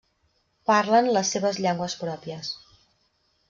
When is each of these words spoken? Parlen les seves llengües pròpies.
Parlen 0.69 1.11
les 1.19 1.35
seves 1.37 1.61
llengües 1.67 1.99
pròpies. 2.03 2.51